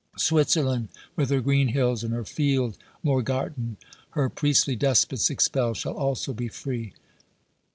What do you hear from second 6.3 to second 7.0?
be free.